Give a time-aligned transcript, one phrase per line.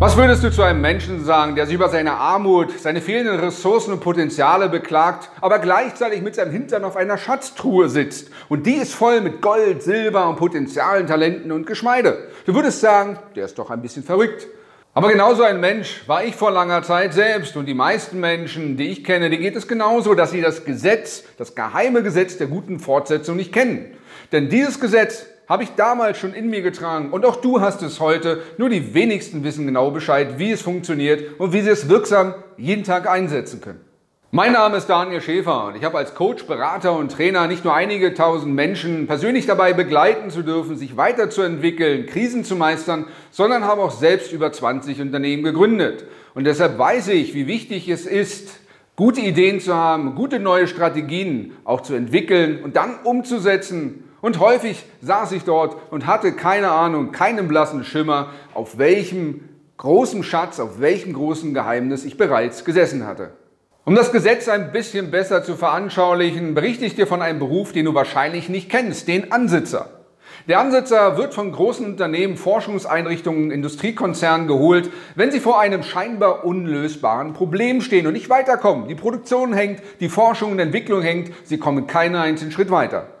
[0.00, 3.92] Was würdest du zu einem Menschen sagen, der sich über seine Armut, seine fehlenden Ressourcen
[3.92, 8.92] und Potenziale beklagt, aber gleichzeitig mit seinem Hintern auf einer Schatztruhe sitzt und die ist
[8.92, 12.28] voll mit Gold, Silber und Potenzialen, Talenten und Geschmeide?
[12.44, 14.48] Du würdest sagen, der ist doch ein bisschen verrückt.
[14.94, 18.88] Aber genauso ein Mensch war ich vor langer Zeit selbst und die meisten Menschen, die
[18.88, 22.78] ich kenne, die geht es genauso, dass sie das Gesetz, das geheime Gesetz der guten
[22.78, 23.86] Fortsetzung nicht kennen.
[24.32, 28.00] Denn dieses Gesetz habe ich damals schon in mir getragen und auch du hast es
[28.00, 28.42] heute.
[28.56, 32.84] Nur die wenigsten wissen genau Bescheid, wie es funktioniert und wie sie es wirksam jeden
[32.84, 33.80] Tag einsetzen können.
[34.30, 37.72] Mein Name ist Daniel Schäfer und ich habe als Coach, Berater und Trainer nicht nur
[37.72, 43.82] einige tausend Menschen persönlich dabei begleiten zu dürfen, sich weiterzuentwickeln, Krisen zu meistern, sondern habe
[43.82, 46.04] auch selbst über 20 Unternehmen gegründet.
[46.34, 48.58] Und deshalb weiß ich, wie wichtig es ist,
[48.96, 54.86] gute Ideen zu haben, gute neue Strategien auch zu entwickeln und dann umzusetzen und häufig
[55.02, 60.80] saß ich dort und hatte keine Ahnung, keinen blassen Schimmer, auf welchem großen Schatz, auf
[60.80, 63.32] welchem großen Geheimnis ich bereits gesessen hatte.
[63.84, 67.84] Um das Gesetz ein bisschen besser zu veranschaulichen, berichte ich dir von einem Beruf, den
[67.84, 69.90] du wahrscheinlich nicht kennst, den Ansitzer.
[70.48, 77.34] Der Ansitzer wird von großen Unternehmen, Forschungseinrichtungen, Industriekonzernen geholt, wenn sie vor einem scheinbar unlösbaren
[77.34, 78.88] Problem stehen und nicht weiterkommen.
[78.88, 83.13] Die Produktion hängt, die Forschung und Entwicklung hängt, sie kommen keinen einzigen Schritt weiter.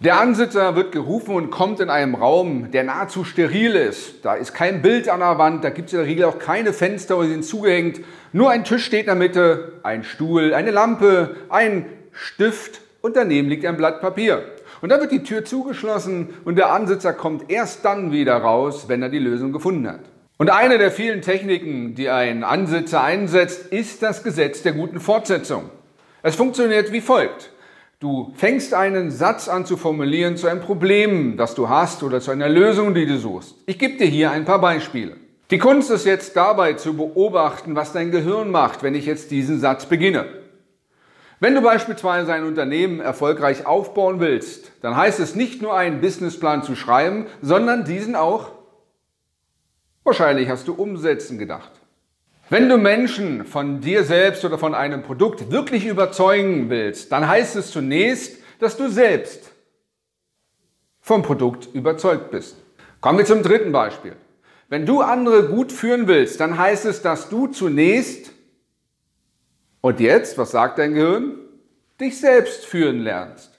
[0.00, 4.24] Der Ansitzer wird gerufen und kommt in einem Raum, der nahezu steril ist.
[4.24, 6.72] Da ist kein Bild an der Wand, da gibt es in der Regel auch keine
[6.72, 8.00] Fenster oder sind zugehängt.
[8.32, 13.48] Nur ein Tisch steht in der Mitte, ein Stuhl, eine Lampe, ein Stift und daneben
[13.48, 14.42] liegt ein Blatt Papier.
[14.82, 19.00] Und dann wird die Tür zugeschlossen und der Ansitzer kommt erst dann wieder raus, wenn
[19.00, 20.00] er die Lösung gefunden hat.
[20.38, 25.70] Und eine der vielen Techniken, die ein Ansitzer einsetzt, ist das Gesetz der guten Fortsetzung.
[26.22, 27.53] Es funktioniert wie folgt.
[28.00, 32.30] Du fängst einen Satz an zu formulieren zu einem Problem, das du hast oder zu
[32.30, 33.56] einer Lösung, die du suchst.
[33.66, 35.16] Ich gebe dir hier ein paar Beispiele.
[35.50, 39.60] Die Kunst ist jetzt dabei zu beobachten, was dein Gehirn macht, wenn ich jetzt diesen
[39.60, 40.26] Satz beginne.
[41.38, 46.62] Wenn du beispielsweise ein Unternehmen erfolgreich aufbauen willst, dann heißt es nicht nur einen Businessplan
[46.62, 48.52] zu schreiben, sondern diesen auch,
[50.04, 51.70] wahrscheinlich hast du umsetzen gedacht.
[52.50, 57.56] Wenn du Menschen von dir selbst oder von einem Produkt wirklich überzeugen willst, dann heißt
[57.56, 59.50] es zunächst, dass du selbst
[61.00, 62.56] vom Produkt überzeugt bist.
[63.00, 64.16] Kommen wir zum dritten Beispiel.
[64.68, 68.30] Wenn du andere gut führen willst, dann heißt es, dass du zunächst,
[69.80, 71.38] und jetzt, was sagt dein Gehirn?
[72.00, 73.53] Dich selbst führen lernst.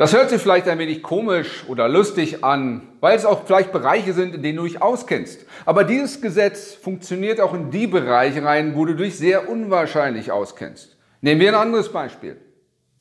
[0.00, 4.14] Das hört sich vielleicht ein wenig komisch oder lustig an, weil es auch vielleicht Bereiche
[4.14, 5.44] sind, in denen du dich auskennst.
[5.66, 10.96] Aber dieses Gesetz funktioniert auch in die Bereiche rein, wo du dich sehr unwahrscheinlich auskennst.
[11.20, 12.40] Nehmen wir ein anderes Beispiel.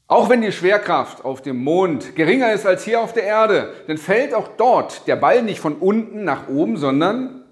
[0.07, 3.97] Auch wenn die Schwerkraft auf dem Mond geringer ist als hier auf der Erde, dann
[3.97, 7.45] fällt auch dort der Ball nicht von unten nach oben, sondern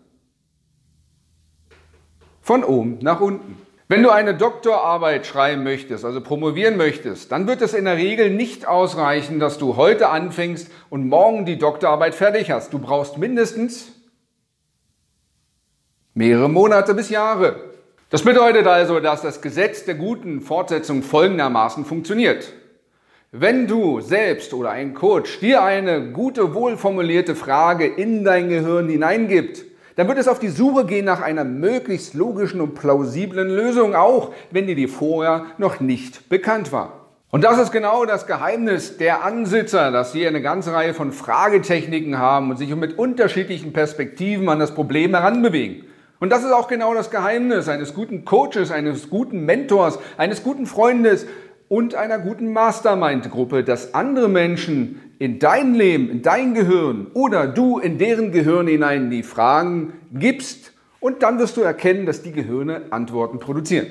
[2.42, 3.66] von oben nach unten.
[3.90, 8.30] Wenn du eine Doktorarbeit schreiben möchtest, also promovieren möchtest, dann wird es in der Regel
[8.30, 12.74] nicht ausreichen, dass du heute anfängst und morgen die Doktorarbeit fertig hast.
[12.74, 13.94] Du brauchst mindestens
[16.14, 17.62] mehrere Monate bis Jahre.
[18.10, 22.52] Das bedeutet also, dass das Gesetz der guten Fortsetzung folgendermaßen funktioniert.
[23.32, 29.64] Wenn du selbst oder ein Coach dir eine gute, wohlformulierte Frage in dein Gehirn hineingibt,
[29.98, 34.32] dann wird es auf die Suche gehen nach einer möglichst logischen und plausiblen Lösung, auch
[34.52, 37.08] wenn dir die vorher noch nicht bekannt war.
[37.32, 42.20] Und das ist genau das Geheimnis der Ansitzer, dass sie eine ganze Reihe von Fragetechniken
[42.20, 45.84] haben und sich mit unterschiedlichen Perspektiven an das Problem heranbewegen.
[46.20, 50.68] Und das ist auch genau das Geheimnis eines guten Coaches, eines guten Mentors, eines guten
[50.68, 51.26] Freundes
[51.70, 57.80] und einer guten Mastermind-Gruppe, dass andere Menschen in dein Leben, in dein Gehirn oder du
[57.80, 62.84] in deren Gehirn hinein die Fragen gibst und dann wirst du erkennen, dass die Gehirne
[62.92, 63.88] Antworten produzieren.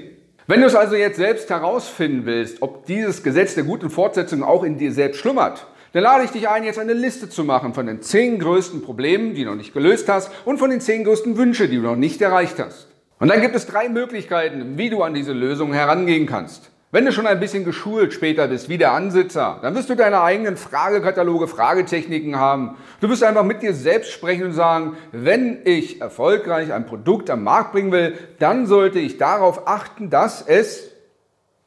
[0.47, 4.63] Wenn du es also jetzt selbst herausfinden willst, ob dieses Gesetz der guten Fortsetzung auch
[4.63, 7.87] in dir selbst schlummert, dann lade ich dich ein, jetzt eine Liste zu machen von
[7.87, 11.37] den zehn größten Problemen, die du noch nicht gelöst hast und von den zehn größten
[11.37, 12.89] Wünschen, die du noch nicht erreicht hast.
[13.19, 16.71] Und dann gibt es drei Möglichkeiten, wie du an diese Lösung herangehen kannst.
[16.93, 20.21] Wenn du schon ein bisschen geschult später bist, wie der Ansitzer, dann wirst du deine
[20.21, 22.77] eigenen Fragekataloge, Fragetechniken haben.
[23.01, 27.43] Du wirst einfach mit dir selbst sprechen und sagen, wenn ich erfolgreich ein Produkt am
[27.43, 30.93] Markt bringen will, dann sollte ich darauf achten, dass es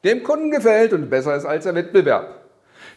[0.06, 2.39] dem Kunden gefällt und besser ist als der Wettbewerb.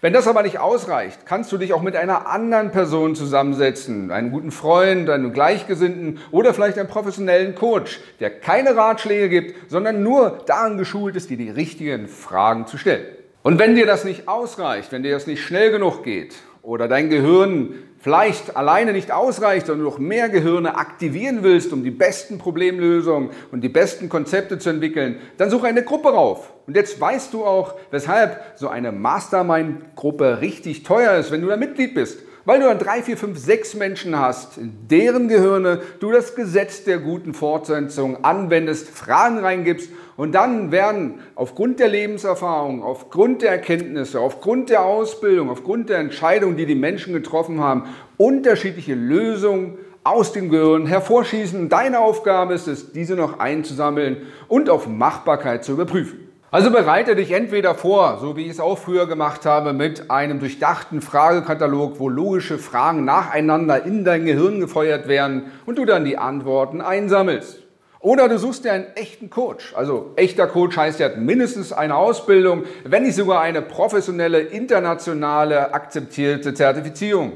[0.02, 4.32] Wenn das aber nicht ausreicht, kannst du dich auch mit einer anderen Person zusammensetzen, einen
[4.32, 10.40] guten Freund, einen Gleichgesinnten oder vielleicht einen professionellen Coach, der keine Ratschläge gibt, sondern nur
[10.44, 13.06] daran geschult ist, dir die richtigen Fragen zu stellen.
[13.44, 17.08] Und wenn dir das nicht ausreicht, wenn dir das nicht schnell genug geht oder dein
[17.08, 22.36] Gehirn vielleicht alleine nicht ausreicht, sondern du noch mehr Gehirne aktivieren willst, um die besten
[22.36, 26.52] Problemlösungen und die besten Konzepte zu entwickeln, dann suche eine Gruppe rauf.
[26.66, 31.56] Und jetzt weißt du auch, weshalb so eine Mastermind-Gruppe richtig teuer ist, wenn du da
[31.56, 32.18] Mitglied bist.
[32.44, 36.82] Weil du dann drei, vier, fünf, sechs Menschen hast, in deren Gehirne du das Gesetz
[36.82, 44.18] der guten Fortsetzung anwendest, Fragen reingibst und dann werden aufgrund der Lebenserfahrung, aufgrund der Erkenntnisse,
[44.18, 47.84] aufgrund der Ausbildung, aufgrund der Entscheidungen, die die Menschen getroffen haben,
[48.16, 51.68] unterschiedliche Lösungen aus dem Gehirn hervorschießen.
[51.68, 56.21] Deine Aufgabe ist es, diese noch einzusammeln und auf Machbarkeit zu überprüfen.
[56.54, 60.38] Also bereite dich entweder vor, so wie ich es auch früher gemacht habe, mit einem
[60.38, 66.18] durchdachten Fragekatalog, wo logische Fragen nacheinander in dein Gehirn gefeuert werden und du dann die
[66.18, 67.60] Antworten einsammelst.
[68.00, 69.72] Oder du suchst dir einen echten Coach.
[69.74, 75.72] Also echter Coach heißt, er hat mindestens eine Ausbildung, wenn nicht sogar eine professionelle, internationale,
[75.72, 77.32] akzeptierte Zertifizierung.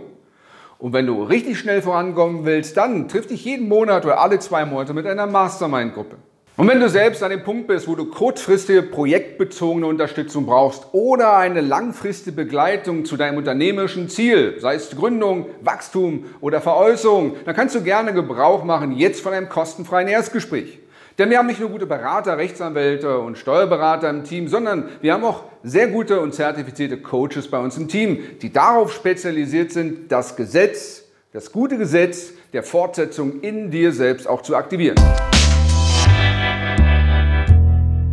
[0.76, 4.66] Und wenn du richtig schnell vorankommen willst, dann triff dich jeden Monat oder alle zwei
[4.66, 6.16] Monate mit einer Mastermind-Gruppe.
[6.58, 11.37] Und wenn du selbst an dem Punkt bist, wo du kurzfristige projektbezogene Unterstützung brauchst oder
[11.37, 17.75] eine langfristige Begleitung zu deinem unternehmerischen Ziel, sei es Gründung, Wachstum oder Veräußerung, dann kannst
[17.75, 20.79] du gerne Gebrauch machen jetzt von einem kostenfreien Erstgespräch.
[21.19, 25.25] Denn wir haben nicht nur gute Berater, Rechtsanwälte und Steuerberater im Team, sondern wir haben
[25.25, 30.37] auch sehr gute und zertifizierte Coaches bei uns im Team, die darauf spezialisiert sind, das
[30.37, 31.05] Gesetz,
[31.35, 34.97] das gute Gesetz der Fortsetzung in dir selbst auch zu aktivieren.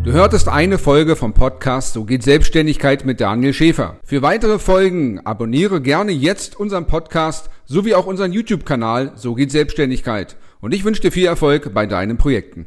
[0.03, 3.97] Du hörtest eine Folge vom Podcast So geht Selbstständigkeit mit Daniel Schäfer.
[4.03, 10.35] Für weitere Folgen abonniere gerne jetzt unseren Podcast sowie auch unseren YouTube-Kanal So geht Selbstständigkeit.
[10.59, 12.65] Und ich wünsche dir viel Erfolg bei deinen Projekten.